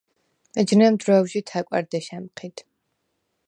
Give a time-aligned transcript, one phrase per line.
[0.61, 2.57] ეჯნემ დრო̈ვჟი თა̈კვა̈რ დეშ ა̈მჴიდ.